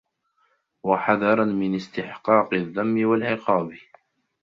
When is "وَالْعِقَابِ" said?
3.07-3.73